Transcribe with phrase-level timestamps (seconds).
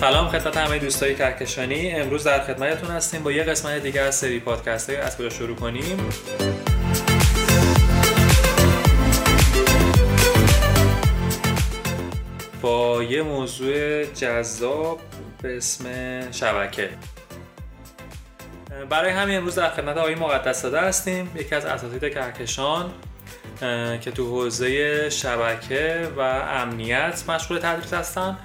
[0.00, 1.90] سلام خدمت همه دوستای کهکشانی.
[1.90, 5.56] امروز در خدمتتون هستیم با یه قسمت دیگه از سری پادکست های از کجا شروع
[5.56, 6.08] کنیم.
[12.62, 15.00] با یه موضوع جذاب
[15.42, 15.84] به اسم
[16.32, 16.88] شبکه.
[18.90, 22.90] برای همین امروز در خدمت آقای مقدس داده هستیم یکی از اساتید کهکشان
[24.00, 28.36] که تو حوزه شبکه و امنیت مشغول تدریس هستن.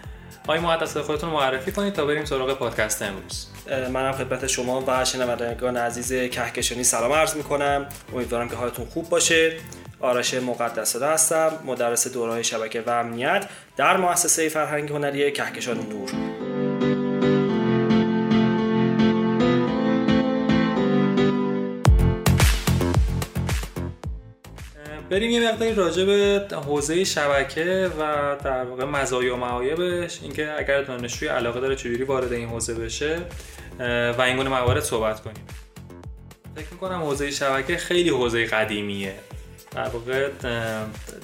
[0.47, 3.47] آقای مقدس خودتون معرفی کنید تا بریم سراغ پادکست امروز.
[3.93, 7.85] منم خدمت شما و شنوندگان عزیز کهکشانی سلام عرض می‌کنم.
[8.13, 9.57] امیدوارم که حالتون خوب باشه.
[9.99, 13.45] آرش مقدس هستم مدرس دوره شبکه و امنیت
[13.77, 16.09] در مؤسسه فرهنگ هنری کهکشان نور.
[25.15, 30.19] بریم یه مقداری راجع به حوزه شبکه و در واقع مزایا و معایبش.
[30.21, 33.19] اینکه اگر دانشجوی علاقه داره چجوری وارد این حوزه بشه
[34.17, 35.45] و این گونه موارد صحبت کنیم.
[36.55, 39.15] فکر می‌کنم حوزه شبکه خیلی حوزه قدیمیه.
[39.71, 40.29] در واقع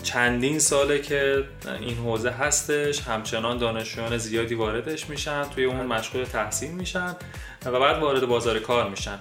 [0.04, 1.44] چندین ساله که
[1.80, 7.16] این حوزه هستش همچنان دانشجویان زیادی واردش میشن توی اون مشغول تحصیل میشن
[7.66, 9.20] و بعد وارد بازار کار میشن.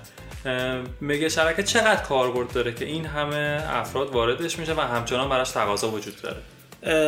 [1.00, 5.90] میگه شبکه چقدر کاربرد داره که این همه افراد واردش میشه و همچنان براش تقاضا
[5.90, 6.36] وجود داره؟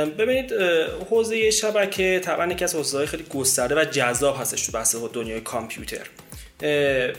[0.04, 0.52] ببینید
[1.10, 6.06] حوزه شبکه طبعا یکی از حوزه‌های خیلی گسترده و جذاب هستش تو بحث دنیای کامپیوتر.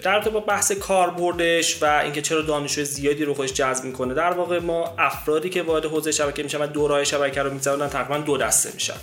[0.03, 4.59] در با بحث کاربردش و اینکه چرا دانشجو زیادی رو خودش جذب می‌کنه در واقع
[4.59, 8.69] ما افرادی که وارد حوزه شبکه میشن و دوره‌های شبکه رو میگذرونن تقریبا دو دسته
[8.73, 8.93] میشن.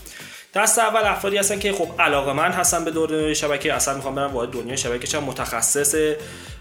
[0.55, 3.75] دسته اول افرادی هستن که خب علاقه‌مند هستن به دنیای شبکه.
[3.75, 6.15] اصلا می‌خوام برن وارد دنیای شبکه چون متخصص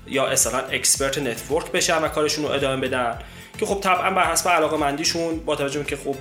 [0.07, 3.19] یا اصلا expert network بشن و کارشون رو ادامه بدن.
[3.59, 6.15] که خب طبعا بر حسب علاقه مندیشون با توجه که خب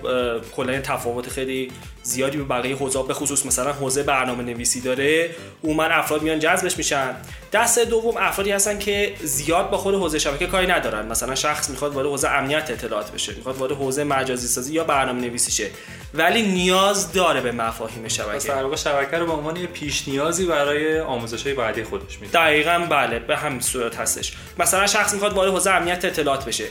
[0.56, 1.72] کلا تفاوت خیلی
[2.03, 5.30] زیادی به بقیه حوزه به خصوص مثلا حوزه برنامه نویسی داره
[5.64, 7.17] من افراد میان جذبش میشن.
[7.52, 11.07] دست دوم افرادی هستن که زیاد با خود حوزه شبکه کاری ندارن.
[11.07, 15.20] مثلا شخص می‌خواد وارد حوزه امنیت اطلاعات بشه می‌خواد وارد حوزه مجازی سازی یا برنامه
[15.20, 15.70] نویسی شه
[16.14, 18.30] ولی نیاز داره به مفاهیم شبکه.
[18.30, 22.33] پس در شبکه رو به عنوان یه پیش نیازی برای آموزش های بعدی خودش میده.
[22.33, 24.33] دقیقاً بله به همین صورت هستش.
[24.58, 26.64] مثلا شخص می‌خواد وارد حوزه امنیت اطلاعات بشه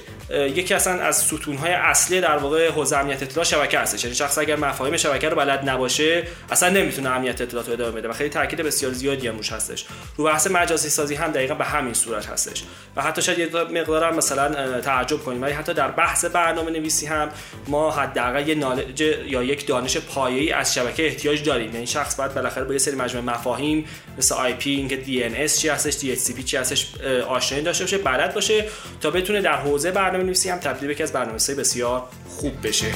[0.57, 4.55] یکی اصلا از ستونهای اصلی در واقع حوزه امنیت اطلاعات شبکه هستش یعنی شخص اگر
[4.55, 8.61] مفاهیم شبکه رو بلد نباشه اصلا نمی‌تونه امنیت اطلاعات رو ادامه بده و خیلی تاکید
[8.61, 9.85] بسیار زیادی هم روش هستش.
[10.17, 12.63] رو بحث مجازی سازی هم دقیقا به همین صورت هستش.
[12.95, 15.41] و حتی شاید یه مقدار هم مثلا تعجب کنیم.
[15.41, 17.29] ولی حتی در بحث برنامه نویسی هم
[17.67, 21.73] ما حداقل یه knowledge یا یک دانش پایه‌ای از شبکه احتیاج داریم.
[21.73, 23.85] یعنی شخص باید بالاخره با یه سری مجموعه مفاهیم
[24.17, 26.87] مثل IP DNS چی هستش DHCP چی هستش
[27.27, 28.65] آشنایی داشته باشه بلد باشه
[29.01, 32.87] تا بتونه در حوزه برنامه نویسی هم تبدیل به یکی از برنامه‌نویسای بسیار خوب بشه.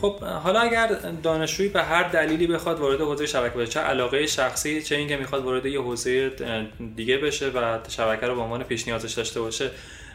[0.00, 0.88] خب حالا اگر
[1.22, 5.44] دانشجویی به هر دلیلی بخواد وارد حوزه شبکه بشه چه علاقه شخصی چه اینکه می‌خواد
[5.44, 6.30] وارد یه حوزه
[6.96, 9.70] دیگه بشه و شبکه رو به عنوان پیش نیازش داشته باشه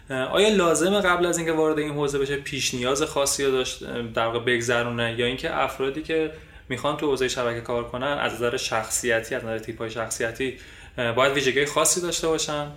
[0.10, 4.26] آیا لازمه قبل از اینکه وارد این حوزه بشه پیش نیاز خاصی رو داشت در
[4.26, 6.32] واقع بگذرونه؟ یا اینکه افرادی که
[6.70, 10.58] می‌خوان تو حوزه شبکه کار کنن از نظر شخصیتی از نظر تیپ های شخصیتی
[11.16, 12.72] باید ویژگی خاصی داشته باشن.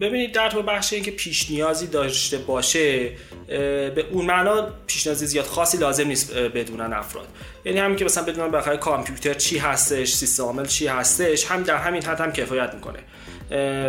[0.00, 3.10] ببینید در تو بخش اینکه پیش نیازی داشته باشه
[3.46, 7.28] به اون معنا پیش نیازی زیاد خاصی لازم نیست بدونن افراد.
[7.64, 11.76] یعنی همین که مثلا بدونن بخیر کامپیوتر چی هستش سیستم عامل چی هستش هم در
[11.76, 12.98] همین حد هم کفایت می‌کنه.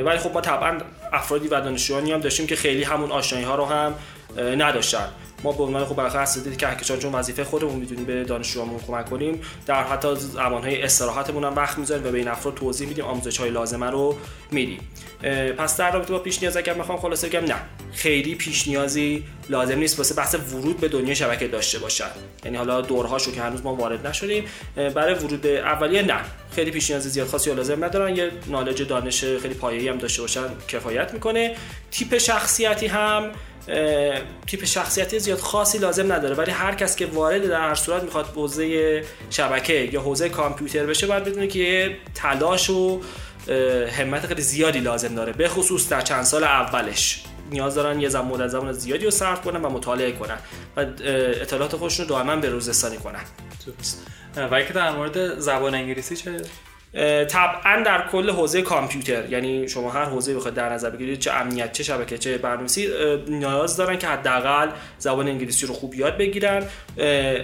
[0.01, 0.77] ولی خب ما طبعا
[1.13, 3.95] افرادی و دانشجویانی هم داشتیم که خیلی همون آشنایی ها رو هم
[4.37, 5.07] نداشتن.
[5.43, 9.41] ما به عنوان خب بالاخره اساتید کهکشان چون وظیفه خودمون می‌دونیم به دانشجوامون کمک کنیم
[9.65, 13.49] در حتی زمانهای استراحتمون هم وقت می‌ذاریم و به این افراد توضیح میدیم آموزش های
[13.49, 14.17] لازمه رو
[14.51, 14.79] میدیم.
[15.57, 17.55] پس در رابطه با پیش نیاز اگر می‌خوام خلاصه بگم نه.
[17.93, 22.09] خیلی پیش نیازی لازم نیست واسه بحث ورود به دنیای شبکه داشته باشن.
[22.45, 24.43] یعنی حالا دورهاشو که هنوز ما وارد نشدیم
[24.75, 26.19] برای ورود اولیه نه.
[26.51, 28.15] خیلی پیش نیاز زیاد خاصی لازم ندارن.
[28.15, 31.55] یه نالج دانش خیلی پایه‌ای هم داشته باشن کفایت می‌کنه.
[31.91, 33.31] تیپ شخصیتی هم
[34.47, 36.35] تیپ شخصیتی زیاد خاصی لازم نداره.
[36.35, 41.07] ولی هر کس که وارد در هر صورت می‌خواد حوزه شبکه یا حوزه کامپیوتر بشه
[41.07, 43.01] باید بدونه که تلاش و
[43.97, 45.33] همت خیلی زیادی لازم داره.
[45.33, 47.23] به خصوص در چند سال اولش.
[47.51, 50.37] نیاز دارن یه زمان مدت زمان زیادی رو صرف کنن و مطالعه کنن
[50.77, 50.79] و
[51.41, 53.23] اطلاعات خودشون رو دائما به روز رسانی کنن
[54.37, 56.41] و که در مورد زبان انگلیسی چه؟
[57.29, 61.71] طبعا در کل حوزه کامپیوتر یعنی شما هر حوزه بخواید در نظر بگیرید چه امنیت
[61.71, 62.89] چه شبکه چه برنامه‌نویسی
[63.27, 66.65] نیاز دارن که حداقل زبان انگلیسی رو خوب یاد بگیرن.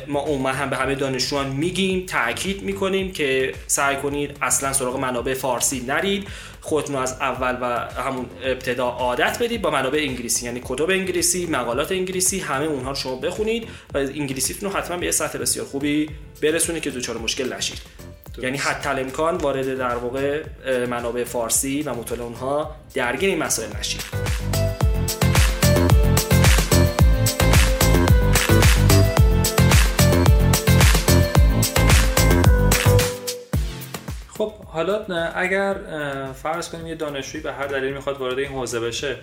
[0.07, 5.34] ما عموما هم به همه دانشجویان میگیم تاکید می‌کنیم که سعی کنید اصلا سراغ منابع
[5.34, 6.28] فارسی نرید.
[6.62, 7.66] خودتون از اول و
[8.01, 12.96] همون ابتدا عادت بدید با منابع انگلیسی یعنی کتب انگلیسی مقالات انگلیسی همه اونها رو
[12.96, 16.10] شما بخونید و انگلیسیتون رو حتما به یه سطح بسیار خوبی
[16.42, 17.99] برسونید که دچار مشکل نشید.
[18.41, 20.44] یعنی حتی امکان وارد در واقع
[20.86, 24.01] منابع فارسی و مطالعه اونها درگیر این مسائل نشید
[34.38, 35.06] خب حالا
[35.36, 35.75] اگر
[36.33, 39.15] فرض کنیم یه دانشجویی به هر دلیل می‌خواد وارد این حوزه بشه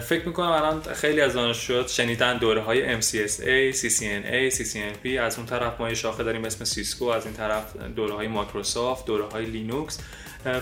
[0.00, 5.80] فکر می‌کنم الان خیلی از دانشجوها شنیدن دوره های MCSA, CCNA, CCNP از اون طرف
[5.80, 9.98] ما یه شاخه داریم اسم سیسکو از این طرف دوره های مایکروسافت دوره های لینوکس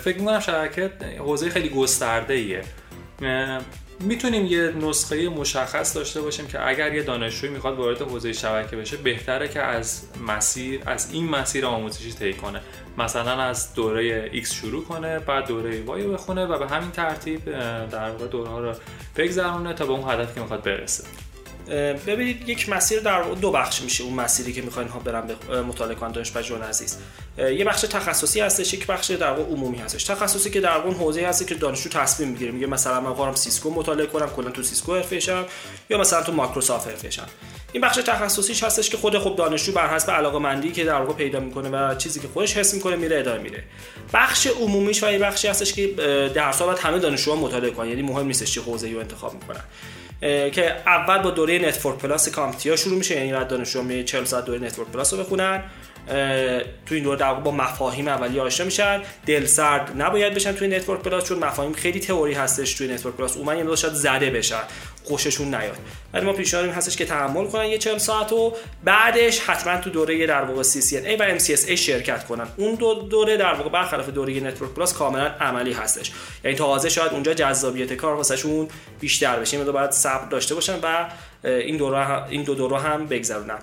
[0.01, 2.63] فکر می‌کنم شبکه حوزه خیلی گسترده ایه
[4.01, 8.97] می‌تونیم یه نسخه مشخص داشته باشیم که اگر یه دانشجوی می‌خواد وارد حوزه شبکه بشه
[8.97, 12.61] بهتره که از مسیر از این مسیر آموزشی طی کنه.
[12.99, 17.45] مثلا از دوره X شروع کنه بعد دوره Y بخونه و به همین ترتیب
[17.91, 18.73] در واقع دوره ها رو
[19.17, 21.05] بگذرونه تا به اون هدف که می‌خواد برسه.
[22.07, 25.31] ببینید یک مسیر در دو بخش میشه اون مسیری که می‌خواین ها برن
[25.69, 26.97] مطالعه کنن دانش پژوهان عزیز.
[27.39, 30.05] یه بخش تخصصی هستش یک بخش در واقع عمومی هستش.
[30.05, 32.51] تخصصی که در اون حوزه هست که دانشجو تصمیم می‌گیره.
[32.51, 35.45] میگه مثلا من قرارم سیسکو مطالعه کنم کلا تو سیسکو حرفه
[35.91, 37.09] یا مثلا تو مایکروسافت حرفه
[37.73, 41.13] این بخش تخصصیش هستش که خود خوب دانشجو بر حسب علاقه مندی که در واقع
[41.13, 43.65] پیدا می‌کنه و چیزی که خودش حس می‌کنه میره ادامه میره
[44.13, 45.87] بخش عمومیش و این بخشی هستش که
[46.35, 47.89] درس باید همه دانشجوها مطالعه کنن.
[47.89, 49.65] یعنی مهم نیستش چه حوزه‌ای رو انتخاب می‌کنن.
[50.21, 54.59] که اول با دوره Network Plus CompTIA شروع میشه یعنی باید دانشجوها 40 ساعت دوره
[54.59, 55.63] Network Plus رو بخونن.
[56.87, 59.03] تو این دوره در با مفاهیم اولیه آشنا میشن.
[59.27, 63.37] دل سرد نباید بشن توی Network Plus چون مفاهیم خیلی تئوری هستش توی Network Plus.
[63.37, 64.63] ممکنه شاید زده بشن.
[65.05, 65.77] خوششون نیاد.
[66.13, 68.55] ولی ما پیشنهاد هستش که تحمل کنن یه 40 ساعت و
[68.85, 72.47] بعدش حتما تو دوره در واقع CCNA و MCSA شرکت کنن.
[72.57, 76.13] اون دو دوره در واقع برخلاف دوره Network Plus کاملا عملی هستش.
[76.45, 78.69] یعنی تازه شاید اونجا جذابیت کار واسهشون
[79.01, 79.57] بیشتر بشه.
[79.57, 81.07] اینو باید صبر داشته باشن و
[81.47, 83.59] این دوره این دو دوره هم بگذرونن.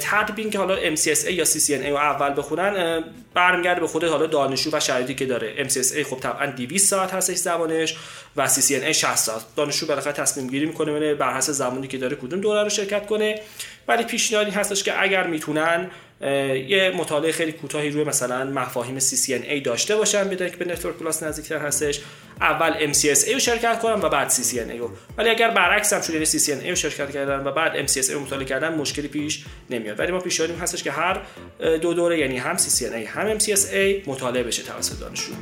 [0.00, 3.04] ترتیب که حالا MCSA یا CCNA رو اول بخونن
[3.34, 5.68] برمیگرده به خود حالا دانشجو و شرایطی که داره.
[5.68, 7.96] MCSA خب طبعا 200 ساعت هستش زمانش
[8.36, 9.40] و CCNA 60 ساعت.
[9.56, 13.40] دانشجو بالاخره تصمیم گیری می‌کنه بر حسب زمانی که داره کدوم دوره رو شرکت کنه.
[13.88, 19.96] ولی پیشنهادی هستش که اگر می‌تونن یه مطالعه خیلی کوتاهی روی مثلا مفاهیم CCNA داشته
[19.96, 22.00] باشن بدون که به Network Plus نزدیکتر هستش.
[22.40, 24.90] اول MCSA رو شرکت کنن و بعد CCNA رو.
[25.18, 28.44] ولی اگر برعکس هم شد یعنی CCNA رو شرکت کردن و بعد MCSA رو مطالعه
[28.44, 29.98] کردن مشکلی پیش نمیاد.
[29.98, 31.20] ولی ما پیشنهادیم هستش که هر
[31.58, 35.32] دو دوره یعنی هم CCNA هم MCSA مطالعه بشه توسط دانشجو.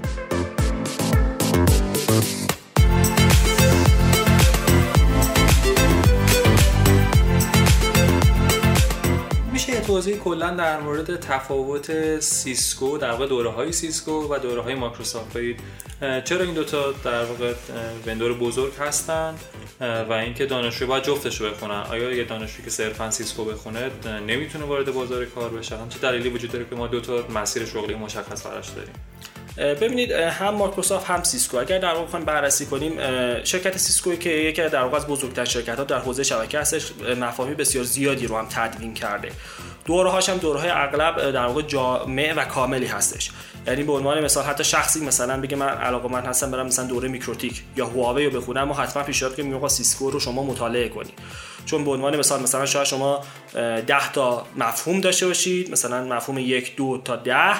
[9.65, 15.37] توضیح کلا در مورد تفاوت سیسکو در واقع دوره های سیسکو و دوره های مایکروسافت
[16.25, 17.55] چرا این دوتا در واقع
[18.07, 19.35] vendor بزرگ هستن
[19.81, 21.85] و اینکه دانشجو باید جفتش رو بخونن.
[21.91, 23.91] آیا یه دانشجویی که صرفا سیسکو بخونه
[24.27, 27.95] نمی‌تونه وارد بازار کار بشه؟ چه دلیلی وجود داره که ما دو تا مسیر شغلی
[27.95, 28.95] مشخص براش داریم.
[29.57, 31.57] ببینید هم مایکروسافت هم سیسکو.
[31.57, 32.99] اگر در واقع بررسی کنیم
[33.45, 37.55] شرکت سیسکو که یکی در واقع از بزرگترین شرکت ها در حوزه شبکه هستش مفاهیم
[37.55, 39.29] بسیار زیادی رو هم تدوین کرده.
[39.85, 43.31] دوره هاش هم دوره های اغلب در واقع جامع و کاملی هستش.
[43.67, 47.63] یعنی به عنوان مثال حتی شخصی مثلا بگه من علاقه‌مند هستم برم مثلا دوره میکروتیک
[47.77, 51.15] یا هواوی رو بخونم و حتما پیشنهاد کنیم میگم سیسکو رو شما مطالعه کنید.
[51.67, 57.01] چون به عنوان مثال مثلا شما 10 تا مفهوم داشته باشید مثلا مفهوم یک دو
[57.05, 57.55] تا ده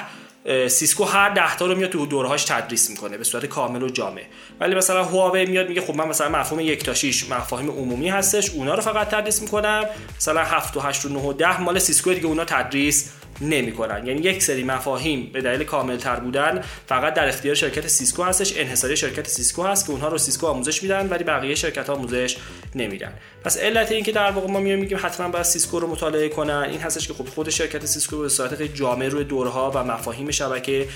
[0.67, 4.21] سیسکو هر ده تا رو میاد تو دوره‌هاش تدریس می‌کنه به صورت کامل و جامع.
[4.59, 8.49] ولی مثلا هواوی میاد میگه خب من مثلا مفهوم یک تا 6 مفاهیم عمومی هستش
[8.49, 9.85] اونا رو فقط تدریس می‌کنم.
[10.17, 13.11] مثلا 7 و 8 و 9 و 10 مال سیسکو دیگه اونا تدریس.
[13.41, 14.07] نمی‌کنن.
[14.07, 18.57] یعنی یک سری مفاهیم به دلیل کامل تر بودن فقط در اختیار شرکت سیسکو هستش
[18.57, 22.37] انحصاری شرکت سیسکو هست که اونها رو سیسکو آموزش میدن ولی بقیه شرکت ها آموزش
[22.75, 23.13] نمیدن.
[23.43, 26.67] پس علت این که در واقع ما میایم میگیم حتما باید سیسکو رو مطالعه کنن
[26.71, 30.31] این هستش که خب خود شرکت سیسکو به صورت خیلی جامع روی دورها و مفاهیم
[30.31, 30.87] شبکه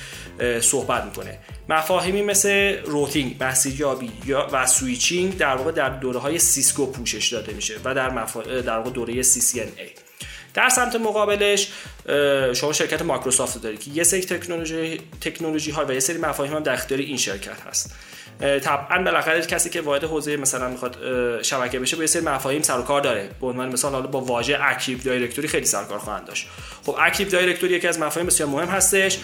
[0.62, 1.38] صحبت می‌کنه.
[1.70, 4.12] مفاهیمی مثل routing مسیریابی
[4.52, 8.42] و switching در واقع در دوره های سیسکو پوشش داده میشه و در, مفا...
[8.42, 10.02] در واقع دوره CCNA
[10.54, 11.72] در سمت مقابلش
[12.54, 16.64] شما شرکت مایکروسافت دارید که یه سری تکنولوژی تکنولوژی ها و یه سری مفاهیم هم
[16.64, 17.96] در اختیار این شرکت هست.
[18.40, 20.98] طبعا بالاخره کسی که وارد حوزه مثلا می‌خواد
[21.42, 23.30] شبکه بشه با یه سری مفاهیم سر و کار داره.
[23.42, 26.48] به عنوان مثال حالا با واژه Active Directory خیلی سر کار خواهند داشت.
[26.86, 29.18] خب Active Directory یکی از مفاهیم بسیار مهم هستش.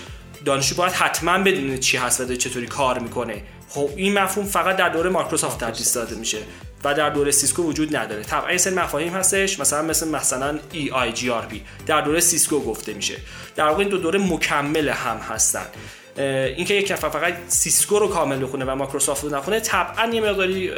[0.45, 3.43] دانشجو باید حتما بدونه چی هست و چطوری کار می‌کنه.
[3.69, 6.37] خب این مفهوم فقط در دوره مایکروسافت تدریس داده میشه.
[6.83, 8.23] و در دوره سیسکو وجود نداره.
[8.23, 11.55] طبعا این سری مفاهیم هستش مثلا مثل مثلا EIGRP
[11.85, 13.15] در دوره سیسکو گفته میشه.
[13.55, 15.65] در واقع این دو دوره مکمل هم هستن.
[16.17, 20.71] اینکه یک نفر فقط سیسکو رو کامل بخونه و مایکروسافت رو نخونه طبعا یه مقداری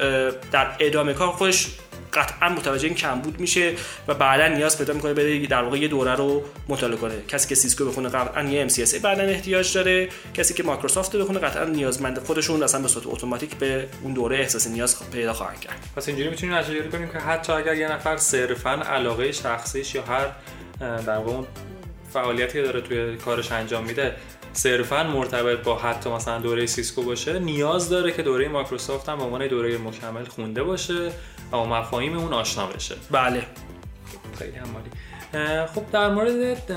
[0.51, 1.67] در ادامه کار خودش
[2.13, 3.73] قطعا متوجه این کمبود میشه
[4.07, 7.13] و بعدا نیاز پیدا می‌کنه بره در واقع یه دوره رو مطالعه کنه.
[7.27, 10.09] کسی که سیسکو بخونه قطعا یه MCSA بعدا احتیاج داره.
[10.33, 14.67] کسی که مایکروسافت بخونه قطعا نیازمند خودشون اصلا به صورت اتوماتیک به اون دوره احساس
[14.67, 15.89] نیاز پیدا خواهند کرد.
[15.95, 20.27] پس اینجوری می‌تونیم نتیجه کنیم که حتی اگر یه نفر صرفا علاقه شخصیش یا هر
[20.79, 21.47] در واقع
[22.13, 24.15] فعالیتی داره توی کارش انجام میده
[24.53, 29.23] صرفا مرتبط با حتی مثلا دوره سیسکو باشه نیاز داره که دوره مایکروسافت هم به
[29.23, 31.11] عنوان دوره مکمل خونده باشه
[31.51, 32.95] و مفاهیم اون آشنا بشه.
[33.11, 33.45] بله.
[34.39, 34.89] خیلی هم عالی
[35.75, 36.67] خب در مورد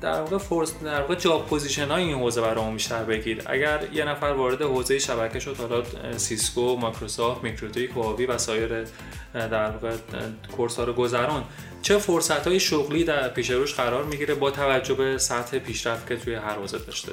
[0.00, 3.42] در واقع فرصت در واقع job position های این حوزه برامون بیشتر بگید.
[3.46, 5.82] اگر یه نفر وارد حوزه شبکه شد حالا
[6.16, 8.84] سیسکو مایکروسافت میکروتیک هواوی و سایر
[9.34, 9.96] در واقع
[10.56, 11.44] course ها رو گذروند
[11.82, 16.16] چه فرصت های شغلی در پیش روش قرار می‌گیره با توجه به سطح پیشرفت که
[16.16, 17.12] توی هر حوزه داشته؟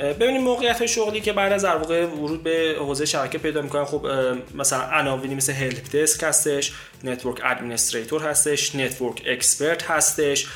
[0.00, 3.84] ببینیم موقعیت های شغلی که بعد از در ورود به حوزه شبکه پیدا می‌کنن.
[3.84, 4.06] خب
[4.54, 6.72] مثلا عناوینی مثل help desk هستش
[7.04, 10.46] network administrator هستش network expert هستش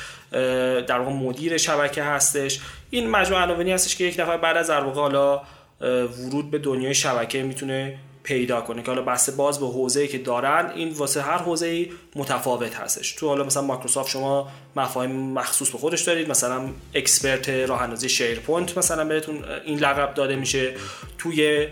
[0.87, 2.59] در واقع مدیر شبکه هستش.
[2.89, 5.41] این مجموعه عناوینی هستش که یک نفر بعد از در حالا
[5.81, 10.71] ورود به دنیای شبکه می‌تونه پیدا کنه که حالا بسته باز به حوزه‌ای که دارن
[10.75, 13.11] این واسه هر حوزه‌ای متفاوت هستش.
[13.11, 18.77] تو حالا مثلا مایکروسافت شما مفاهیم مخصوص به خودش دارید مثلا expert راه اندازی SharePoint
[18.77, 20.73] مثلا بهتون این لقب داده میشه.
[21.17, 21.67] توی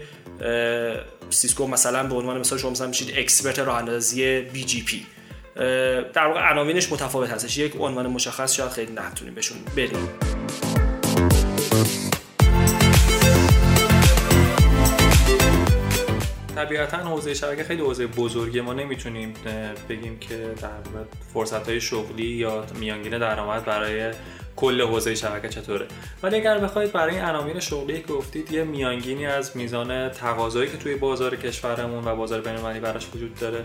[1.29, 5.05] سیسکو مثلا به عنوان مثال شما مثلا میشید expert راه اندازی BGP.
[6.13, 7.57] در واقع عناوینش متفاوت هستش.
[7.57, 10.32] یک عنوان مشخص شاید خیلی نتونیم بهشون بدیم
[16.65, 19.33] طبیعتا حوزه شبکه خیلی حوزه بزرگی ما نمی‌تونیم
[19.89, 20.69] بگیم که در
[21.33, 24.11] فرصت های شغلی یا میانگین درآمد برای
[24.55, 25.85] کل حوزه شبکه چطوره.
[26.23, 30.77] ولی اگر بخواید برای این عناوین شغلی که گفتید یه میانگینی از میزان تقاضایی که
[30.77, 33.63] توی بازار کشورمون و بازار بین‌المللی براش وجود داره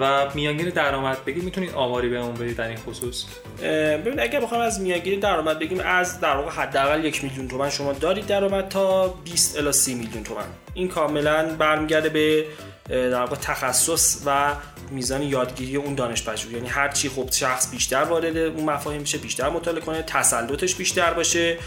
[0.00, 3.24] و میانگین درآمد بگید می‌تونید آماری بهمون بدید در این خصوص؟
[3.62, 7.92] ببین اگر بخوام از میانگین درآمد بگیم از در واقع حداقل یک میلیون تومان شما
[7.92, 10.44] دارید درآمد تا 20 الی 30 میلیون تومان.
[10.78, 12.44] این کاملا برمیگرده به
[12.88, 14.54] در واقع تخصص و
[14.90, 16.52] میزان یادگیری اون دانش پژوه.
[16.52, 21.14] یعنی هر چی خب شخص بیشتر وارد اون مفاهیم میشه بیشتر مطالعه کنه تسلطش بیشتر
[21.14, 21.58] باشه.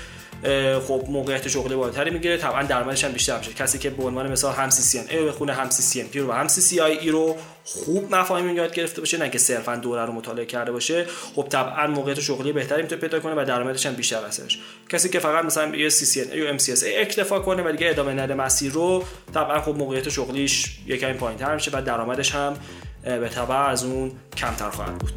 [0.87, 2.37] خب موقعیت شغلی بالاتری می‌گیره.
[2.37, 3.53] طبعا درآمدش هم بیشتر میشه.
[3.53, 7.35] کسی که به عنوان مثال هم CCNA بخونه هم CCNP رو و هم CCIE رو
[7.63, 11.05] خوب مفاهیم یاد گرفته باشه نه که صرفا دوره رو مطالعه کرده باشه.
[11.35, 15.19] خب طبعا موقعیت شغلی بهتری می‌تونه پیدا کنه و درآمدش هم بیشتر هستش کسی که
[15.19, 17.89] فقط مثلا یه سی سی ای و ام سی اس ای اکتفا کنه و دیگه
[17.89, 22.57] ادامه نده مسیر رو طبعا خب موقعیت شغلیش یکم پایینتر میشه و درآمدش هم
[23.03, 25.11] به تبع از اون کمتر خواهد بود.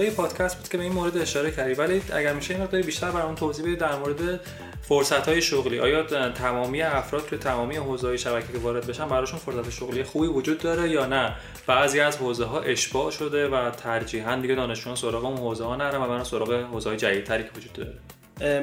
[0.00, 1.74] ابتدای پادکست بود که به این مورد اشاره کردی.
[1.74, 4.40] ولی اگر میشه این مقداری بیشتر برامون توضیح بدید در مورد
[4.82, 5.80] فرصت های شغلی.
[5.80, 10.26] آیا تمامی افراد که تمامی حوزه های شبکه که وارد بشن براشون فرصت شغلی خوبی
[10.26, 11.32] وجود داره یا نه؟
[11.66, 16.02] بعضی از حوزه ها اشباع شده و ترجیحاً دیگه دانشجویان سراغ اون حوزه ها نرن
[16.02, 17.94] و برن سراغ حوزه های جدیدتری که وجود داره.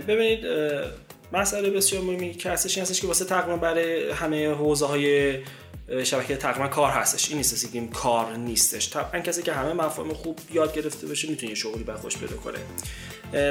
[0.02, 0.46] ببینید
[1.34, 5.38] مسئله بسیار مهمی که هستش هستش که واسه تقریبا برای همه حوزه های
[6.04, 7.30] شبکه تقریبا کار هستش.
[7.30, 8.90] این نیست که کار نیستش.
[8.90, 12.60] طبعا کسی که همه مفاهیم خوب یاد گرفته باشه می‌تونه شغلی بر خوش پیدا کنه.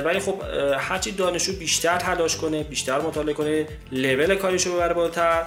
[0.02, 0.42] ولی خب
[0.78, 5.42] هرچی دانشجو بیشتر تلاش کنه بیشتر مطالعه کنه لول کاریشو ببره بالاتر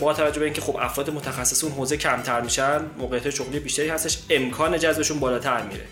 [0.00, 4.18] با توجه به اینکه خب افراد متخصص اون حوزه کمتر میشن موقعیت شغلی بیشتری هستش
[4.30, 5.84] امکان جذبشون بالاتر میره.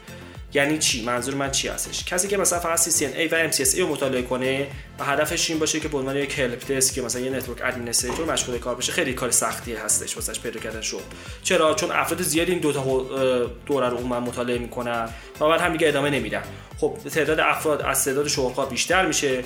[0.55, 4.23] یعنی چی؟ منظور من چی هستش؟ کسی که مثلا فقط CCNA و MCSA رو مطالعه
[4.23, 4.67] کنه
[4.99, 8.33] و هدفش این باشه که به عنوان یک help desk که مثلا یه network administrator
[8.33, 11.03] مشغول کار بشه خیلی کار سختی هستش واسش پیدا کردن شغل.
[11.43, 12.83] چرا؟ چون افراد زیادی این دو تا
[13.67, 15.09] دوره رو عموما مطالعه می‌کنن
[15.41, 16.43] و بعد هم دیگه ادامه نمیدن.
[16.79, 19.45] خب تعداد افراد از تعداد شغل‌ها بیشتر میشه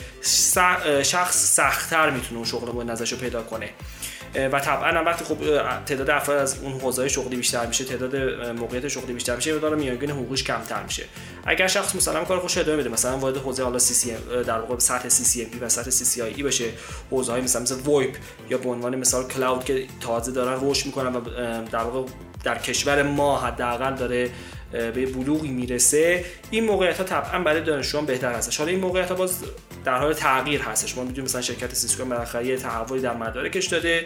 [1.02, 3.70] شخص سختتر می‌تونه اون شغل مورد نظرش پیدا کنه.
[4.35, 5.37] و طبعا هم وقتی خب
[5.87, 8.17] تعداد افراد از اون حوزه شغلی بیشتر میشه تعداد
[8.50, 11.05] موقعیت شغلی بیشتر میشه مقدار میانگین حقوقش کمتر میشه.
[11.47, 14.14] اگر شخص مثلا کار خودش ادامه بده مثلا وارد حوزه حالا CC
[14.47, 16.64] در واقع سطح CCNP و سطح CCIE بشه
[17.11, 18.16] حوزه های مثلا مثل VoIP
[18.50, 21.21] یا به عنوان مثال cloud که تازه دارن رشد می‌کنن و
[21.73, 22.11] در واقع
[22.45, 24.31] در کشور ما حداقل داره
[24.73, 28.57] به بلوغی می‌رسه این موقعیت ها طبعا برای دانشجویان بهتر هستش.
[28.57, 29.45] حالا این موقعیت ها باز
[29.85, 30.97] در حال تغییر هستش.
[30.97, 34.05] ما می‌دونیم مثلا شرکت سیسکو بالاخره یه تحولی در مدارکش داده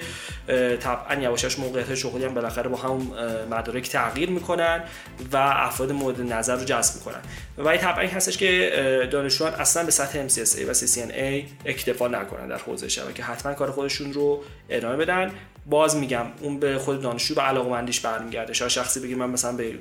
[0.80, 3.12] طبعا یواشاش موقعیت شغلی هم بالاخره با همون
[3.50, 4.85] مدارک تغییر می‌کنن
[5.32, 7.20] و افراد مورد نظر رو جذب می‌کنن.
[7.58, 12.88] و طبعا هستش که دانشجویان اصلا به سطح MCSA و CCNA اکتفا نکنن در حوزه
[12.88, 13.23] شبکه.
[13.23, 15.30] حتما کار خودشون رو ادامه بدن.
[15.66, 18.52] باز میگم اون به خود دانشجو به علاقمندیش برمیگرده.
[18.52, 19.75] شاید شخصی بگه من مثلا به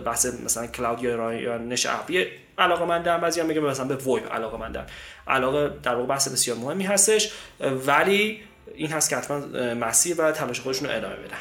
[0.00, 1.86] بحث مثلا کلاود یا نش
[2.58, 4.86] علاقه مندم بعضی هم میگه مثلا به ویب علاقه مندم
[5.26, 8.40] علاقه در واقع بحث بسیار مهمی هستش ولی
[8.74, 9.38] این هست که حتما
[9.74, 11.36] مسیر و تلاش خودشون رو ادامه بدن.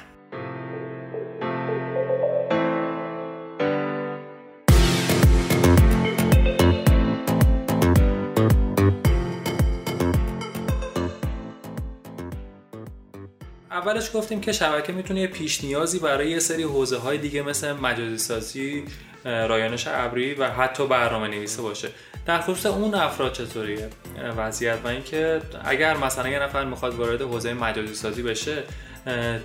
[13.71, 18.17] اولش گفتیم که شبکه می‌تونه پیش نیازی برای یه سری حوزه های دیگه مثل مجازی
[18.17, 18.85] سازی
[19.25, 21.89] رایانش ابری و حتی برنامه نویسه باشه.
[22.25, 23.89] در خصوص اون افراد چطوریه؟
[24.37, 28.63] وضعیت و اینکه اگر مثلا یه نفر می‌خواد وارد حوزه مجازی سازی بشه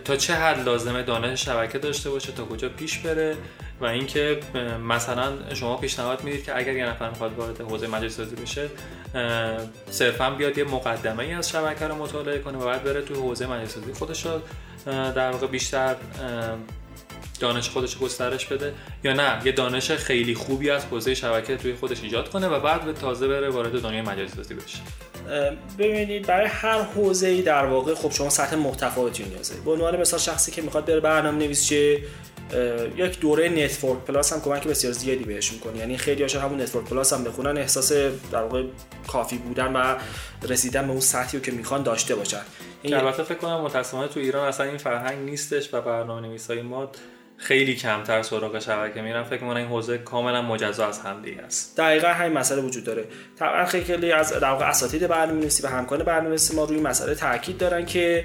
[0.04, 3.36] تا چه حد لازمه دانش شبکه داشته باشه تا کجا پیش بره
[3.80, 4.40] و اینکه
[4.88, 8.68] مثلا شما پیشنهاد می‌دید که اگر یه نفر می‌خواد وارد حوزه مجازی سازی بشه
[9.90, 13.46] صرفا بیاد یه مقدمه ای از شبکه رو مطالعه کنه و بعد بره توی حوزه
[13.46, 14.26] مجازی سازی خودش
[14.86, 15.96] در واقع بیشتر
[17.36, 18.74] دانش خودش گسترش بده
[19.04, 22.84] یا نه یه دانش خیلی خوبی از حوزه شبکه توی خودش ایجاد کنه و بعد
[22.84, 24.78] به تازه بره وارد دنیای مجازی سازی بشه.
[25.78, 29.54] ببینید برای هر حوزه ای در واقع خب شما سطح متفاوتی نیازه.
[29.64, 31.98] به عنوان مثال شخصی که می‌خواد بره برنامه نویسی
[32.96, 35.78] یک دوره Network Plus هم کمک بسیار زیادی بهش می‌کنه.
[35.78, 38.64] یعنی خیلی هاشون همون Network Plus هم بخونن احساس در واقع
[39.08, 39.96] کافی بودن و
[40.48, 42.42] رسیدن به اون سطحی که می‌خوان داشته باشن.
[42.82, 46.90] که البته فکر کنم متاسفانه تو ایران اصلا این فرهنگ نیستش و برنامه نویسای ما
[47.38, 51.76] خیلی کمتر سراغ شبکه میرن فکر کنم این حوزه کاملا مجزا از هم دیگه است.
[51.76, 53.04] دقیقا همین مسئله وجود داره.
[53.38, 57.86] طبعا خیلی از در واقع اساتید برنامه‌نویسی و همکار برنامه‌نویسی ما روی مسئله تاکید دارن
[57.86, 58.24] که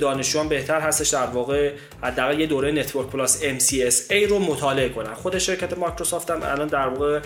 [0.00, 5.14] دانشجویان بهتر هستش در واقع حداقل یه دوره Network Plus MCSA رو مطالعه کنن.
[5.14, 7.20] خود شرکت مایکروسافت هم الان در واقع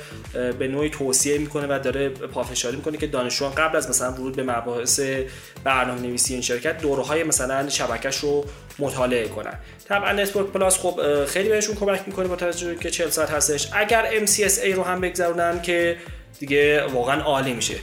[0.58, 4.42] به نوعی توصیه می‌کنه و داره پافشاری می‌کنه که دانشجویان قبل از مثلا ورود به
[4.42, 5.00] مباحث
[5.64, 8.44] برنامه نویسی این شرکت دوره های مثلا شبکش رو
[8.79, 9.55] مطالعه کنن.
[9.88, 13.68] طبعا Network Plus خب خیلی بهشون کمک می‌کنه با توجه که 40 ساعت هستش.
[13.72, 15.96] اگر MCSA رو هم بگذرونن که
[16.38, 17.74] دیگه واقعا عالی میشه.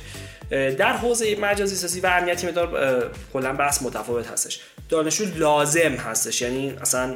[0.49, 4.59] در حوزه مجازی سازی و امنیتی مدار کلا بحث متفاوت هستش.
[4.89, 7.15] دانشجو لازم هستش یعنی اصلا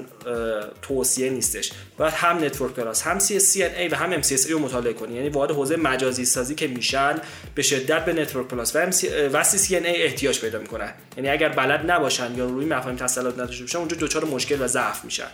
[0.81, 1.71] توصیه نیستش.
[1.97, 5.15] باید هم Network Plus هم CCNA و هم MCSA رو مطالعه کنی.
[5.15, 7.15] یعنی وارد حوزه مجازی سازی که میشن
[7.55, 8.79] به شدت به Network Plus و,
[9.33, 10.93] و CCNA احتیاج پیدا می‌کنن.
[11.17, 15.05] یعنی اگر بلد نباشن یا روی مفاهیم تسلط نداشته باشن اونجا دچار مشکل و ضعف
[15.05, 15.27] میشن.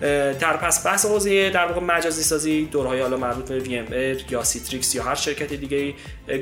[0.00, 4.94] در پس بحث حوزه در واقع مجازی سازی دوره‌های حالا مربوط به VMware یا Citrix
[4.94, 5.94] یا هر شرکت دیگه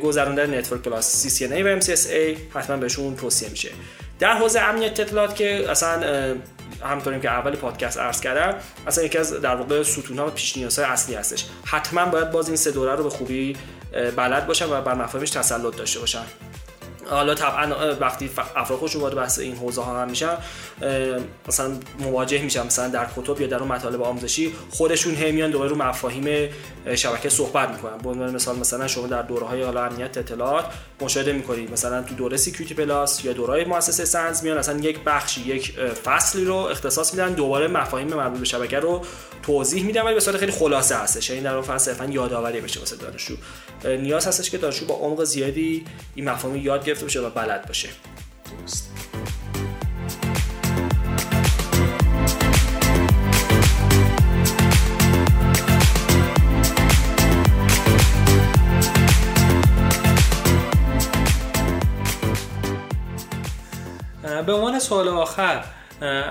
[0.02, 3.70] گذروندن Network Plus CCNA و MCSA حتما بهشون توصیه میشه.
[4.18, 6.36] در حوزه امنیت اطلاعات که اصلا
[6.82, 8.54] همطوریم که اول پادکست عرض کردم
[8.86, 11.44] اصلا یکی از در واقع ستون‌ها و پیش نیازهای اصلی هستش.
[11.64, 13.56] حتما باید باز این سه دوره رو به خوبی
[14.16, 16.24] بلد باشن و بر مفاهیمش تسلط داشته باشن.
[17.10, 20.36] حالا طبعا وقتی افراد خودشون وارد بحث این حوزه ها هم میشن
[21.48, 25.70] مثلا مواجه میشن مثلا در کتب یا در اون مطالب آموزشی خودشون هم میان دوباره
[25.70, 26.48] رو مفاهیم
[26.94, 27.98] شبکه صحبت می‌کنن.
[27.98, 30.64] به عنوان مثال مثلا شما در دوره های حالا امنیت اطلاعات
[31.00, 31.72] مشاهده می‌کنید.
[31.72, 35.72] مثلا تو دوره Security Plus یا دوره مؤسسه SANS میان اصلا یک بخشی یک
[36.04, 39.04] فصلی رو اختصاص میدن دوباره مفاهیم مربوط به شبکه رو
[39.42, 41.30] توضیح میدن ولی به صورت خیلی خلاصه هستش.
[41.30, 43.34] یعنی در اون فصل صرفا یادآوری بشه واسه دانشجو.
[43.84, 47.88] نیاز هستش که دانشجو با عمق زیادی این مفاهیم یاد گرفته باشه و بلد باشه.
[48.60, 48.90] درست
[64.46, 65.64] به عنوان سوال آخر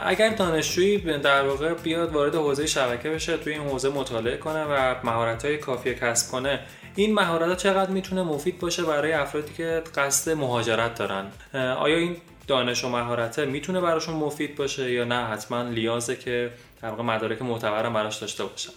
[0.06, 4.96] اگر دانشجویی در واقع بیاد وارد حوزه شبکه بشه توی این حوزه مطالعه کنه و
[5.04, 6.60] مهارت های کافی کسب کنه
[6.96, 12.84] این مهارت چقدر می‌تونه مفید باشه برای افرادی که قصد مهاجرت دارن؟ آیا این دانش
[12.84, 16.52] و مهارته می‌تونه براشون مفید باشه یا نه؟ حتما لیازه که
[16.82, 18.72] در واقع مدارک معتبرم براش داشته باشن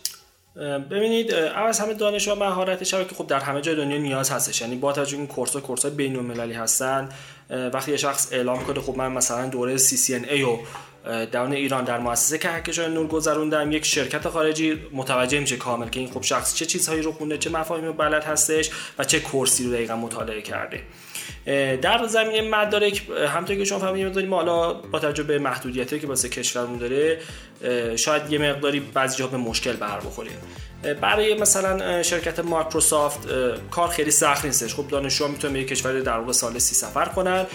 [0.90, 4.60] ببینید اول همه دانش و مهارت شبکه خب در همه جای دنیا نیاز هستش.
[4.60, 7.08] یعنی با توجه این کورس و کورس بین‌المللی هستن.
[7.50, 10.58] وقتی یه شخص اعلام کنه خب من مثلا دوره CCNA و
[11.32, 16.00] درون ایران در مؤسسه که هکشان نور گذروندم یک شرکت خارجی متوجه میشه کامل که
[16.00, 19.72] این خب شخص چه چیزهایی رو خونده چه مفاهیمی بلد هستش و چه کورسی رو
[19.72, 20.80] دقیقا مطالعه کرده.
[21.82, 26.28] در زمینه مدارک همونطور که شما فهمیدید ما حالا با توجه به محدودیتی که واسه
[26.28, 27.18] کشورمون داره
[27.96, 30.36] شاید یه مقداری بعضی جا به مشکل بر بخوریم.
[31.00, 33.28] برای مثلا شرکت مایکروسافت
[33.70, 34.74] کار خیلی سخت نیستش.
[34.74, 37.46] خب دانشجو می‌تونن به کشور در واقع ثالثی سفر کنن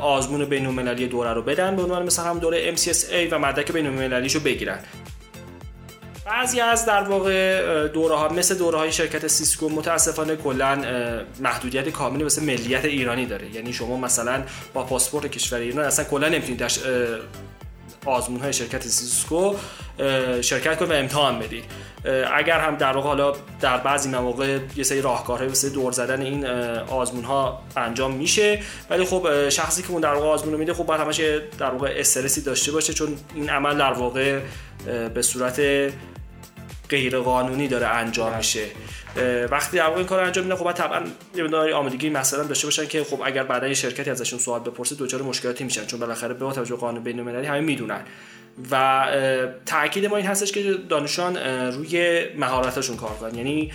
[0.00, 3.86] آزمون بین المللی دوره رو بدن به عنوان مثلا هم دوره MCSA و مدرک بین
[3.86, 4.78] المللیشو بگیرن.
[6.26, 10.82] بعضی از در واقع دوره ها مثل دوره های شرکت Cisco متاسفانه کلا
[11.40, 13.54] محدودیت کاملی واسه ملیت ایرانی داره.
[13.54, 14.42] یعنی شما مثلا
[14.74, 16.62] با پاسپورت کشور ایران اصلا کلا نمی‌تونید
[18.06, 19.54] آزمون های شرکت Cisco
[20.40, 21.64] شرکت کنید و امتحان بدید.
[22.34, 26.46] اگر هم در واقع حالا در بعضی مواقع یه سری راهکارهای واسه دور زدن این
[26.86, 28.60] آزمون ها انجام میشه
[28.90, 31.20] ولی خب شخصی که اون در واقع آزمون رو میده خب باید همش
[31.58, 34.40] در واقع استرسی داشته باشه چون این عمل در واقع
[35.14, 35.60] به صورت
[36.90, 38.36] غیر قانونی داره انجام بله.
[38.36, 38.64] میشه.
[39.50, 41.02] وقتی در واقع این کار انجام میدن خب طبعا
[41.36, 44.94] یه مقدار آمادگی مثلا داشته باشن که خب اگر بعدا یه شرکتی ازشون سوال بپرسه
[44.94, 45.86] دوچار مشکلاتی میشن.
[45.86, 48.00] چون بالاخره به توجه قانون بین‌المللی همه می‌دونن.
[48.70, 49.06] و
[49.66, 51.36] تاکید ما این هستش که دانشان
[51.72, 53.34] روی مهارتاشون کار کنن.
[53.34, 53.72] یعنی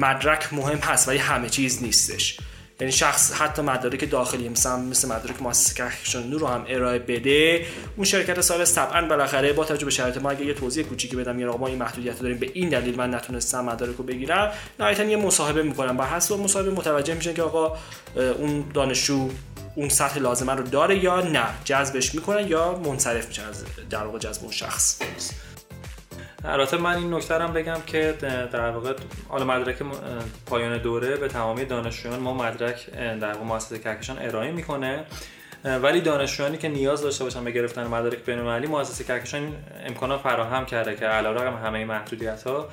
[0.00, 2.38] مدرک مهم هست ولی همه چیز نیستش.
[2.80, 7.66] یعنی شخص حتی مدارک داخلی مثلا مثل مدارک مؤسسه کهکشان نور رو هم ارائه بده
[7.96, 11.38] اون شرکت سال طبعا بالاخره با توجه به شرایط ما اگه یه توضیح کوچیکی بدم
[11.38, 14.52] یا ما این محدودیت داریم به این دلیل من نتونستم مدارک رو بگیرم.
[14.80, 17.76] نهایتا یه مصاحبه می‌کنم بر حسب مصاحبه متوجه میشن که آقا
[18.16, 19.30] اون دانشجو
[19.74, 24.18] اون سطح لازمه رو داره یا نه؟ جذبش می‌کنن یا منصرف میشن از در واقع
[24.18, 24.98] جذب اون شخص.
[26.44, 28.14] البته من این نکته هم بگم که
[28.52, 28.94] در واقع
[29.28, 29.76] حالا مدرک
[30.46, 35.04] پایان دوره به تمامی دانشجویان ما مدرک در واقع مؤسسه کهکشان ارائه می‌کنه.
[35.64, 39.52] ولی دانشجویانی که نیاز داشته باشن به گرفتن مدارک بین‌المللی مؤسسه کهکشان
[39.86, 42.68] امکانات فراهم کرده که علیرغم همه محدودیت ها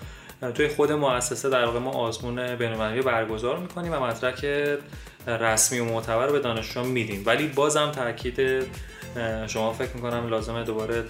[0.53, 4.45] توی خود مؤسسه در واقع ما آزمون بین‌المللی برگزار می‌کنیم و مدرک
[5.27, 7.23] رسمی و معتبر به دانشجویان میدیم.
[7.25, 8.65] ولی بازم تاکید
[9.47, 11.03] شما فکر می‌کنم لازمه دوباره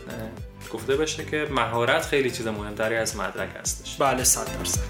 [0.70, 3.96] گفته بشه که مهارت خیلی چیز مهمتری از مدرک هستش.
[3.96, 4.82] بله صد درصد.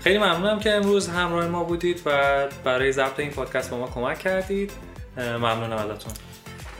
[0.00, 4.18] خیلی ممنونم که امروز همراه ما بودید و برای ضبط این پادکست با ما کمک
[4.18, 4.72] کردید.
[5.16, 6.12] ممنونم ازتون.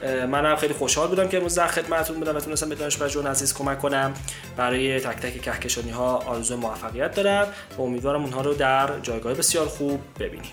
[0.04, 3.54] منم خیلی خوشحال بودم که امروز در خدمتتون بودم و تونستم به دانش جون عزیز
[3.54, 4.14] کمک کنم.
[4.56, 7.46] برای تک تک کهکشانی ها آرزو موفقیت دارم
[7.78, 10.52] و امیدوارم اونها رو در جایگاه بسیار خوب ببینیم.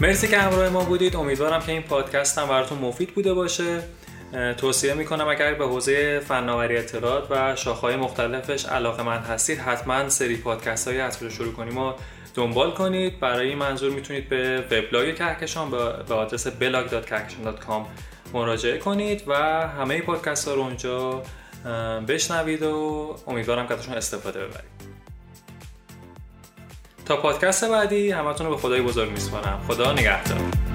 [0.00, 1.16] مرسی که همراه ما بودید.
[1.16, 3.82] امیدوارم که این پادکست هم براتون مفید بوده باشه.
[4.56, 10.36] توصیه می‌کنم اگر به حوزه فناوری اطلاعات و شاخهای مختلفش علاقه من هستید حتما سری
[10.36, 11.92] پادکست های رو شروع کنیم و
[12.34, 13.20] دنبال کنید.
[13.20, 15.70] برای این منظور می‌تونید به وبلاگ کهکشان
[16.08, 17.82] به آدرس blog.kahkeshan.com
[18.32, 19.34] مراجعه کنید و
[19.68, 21.22] همه پادکست ها رو اونجا
[22.08, 24.70] بشنوید و امیدوارم که ازشون استفاده ببرید.
[27.06, 29.64] تا پادکست بعدی همتون رو به خدای بزرگ میسپارم.
[29.68, 30.69] خدا نگهدار.